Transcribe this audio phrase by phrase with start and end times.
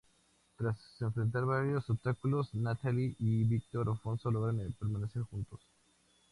[0.57, 5.59] Tras enfrentar varios obstáculos, Natalie y Victor Alfonso logran permanecer juntos.